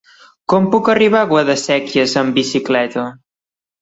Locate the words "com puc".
0.53-0.87